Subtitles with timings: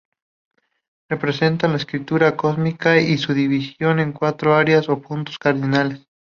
[1.11, 6.07] Representa la estructura cósmica y su división en cuatro áreas o puntos cardinales.